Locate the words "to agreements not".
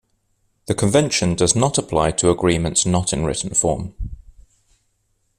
2.13-3.13